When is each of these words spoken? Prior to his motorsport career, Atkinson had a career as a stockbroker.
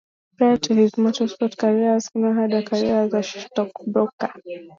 Prior 0.35 0.57
to 0.57 0.73
his 0.73 0.93
motorsport 0.93 1.55
career, 1.59 1.95
Atkinson 1.97 2.35
had 2.35 2.53
a 2.53 2.63
career 2.63 3.03
as 3.03 3.13
a 3.13 3.21
stockbroker. 3.21 4.33